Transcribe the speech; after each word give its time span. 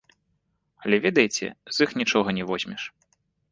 Але, 0.85 0.95
ведаеце, 1.05 1.45
з 1.77 1.87
іх 1.87 1.95
нічога 2.01 2.29
не 2.41 2.51
возьмеш. 2.51 2.81